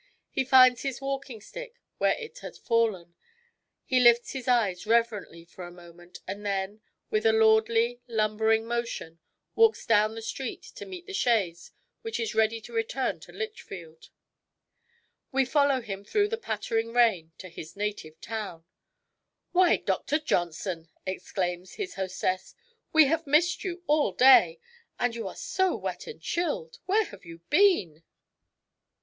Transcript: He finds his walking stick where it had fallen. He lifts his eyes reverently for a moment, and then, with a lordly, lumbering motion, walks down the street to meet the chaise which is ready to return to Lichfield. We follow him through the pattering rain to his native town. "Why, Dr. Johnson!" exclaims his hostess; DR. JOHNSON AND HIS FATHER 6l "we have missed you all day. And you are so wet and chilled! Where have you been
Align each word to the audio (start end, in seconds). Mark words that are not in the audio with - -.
He 0.31 0.43
finds 0.43 0.81
his 0.81 0.99
walking 0.99 1.41
stick 1.41 1.79
where 1.99 2.15
it 2.17 2.39
had 2.39 2.57
fallen. 2.57 3.13
He 3.85 3.99
lifts 3.99 4.31
his 4.31 4.47
eyes 4.47 4.87
reverently 4.87 5.45
for 5.45 5.63
a 5.63 5.71
moment, 5.71 6.21
and 6.27 6.43
then, 6.43 6.81
with 7.11 7.23
a 7.23 7.31
lordly, 7.31 8.01
lumbering 8.07 8.65
motion, 8.65 9.19
walks 9.53 9.85
down 9.85 10.15
the 10.15 10.23
street 10.23 10.63
to 10.63 10.87
meet 10.87 11.05
the 11.05 11.13
chaise 11.13 11.71
which 12.01 12.19
is 12.19 12.33
ready 12.33 12.59
to 12.61 12.73
return 12.73 13.19
to 13.19 13.31
Lichfield. 13.31 14.09
We 15.31 15.45
follow 15.45 15.81
him 15.81 16.03
through 16.03 16.29
the 16.29 16.35
pattering 16.35 16.93
rain 16.93 17.33
to 17.37 17.47
his 17.47 17.75
native 17.75 18.19
town. 18.21 18.65
"Why, 19.51 19.75
Dr. 19.77 20.17
Johnson!" 20.17 20.89
exclaims 21.05 21.73
his 21.75 21.93
hostess; 21.93 22.55
DR. 22.55 22.55
JOHNSON 22.57 22.57
AND 22.57 22.73
HIS 22.73 22.81
FATHER 22.81 22.87
6l 22.87 22.93
"we 22.93 23.11
have 23.11 23.27
missed 23.27 23.63
you 23.63 23.83
all 23.85 24.11
day. 24.13 24.59
And 24.99 25.13
you 25.13 25.27
are 25.27 25.35
so 25.35 25.75
wet 25.75 26.07
and 26.07 26.19
chilled! 26.19 26.79
Where 26.87 27.03
have 27.05 27.23
you 27.23 27.41
been 27.51 28.01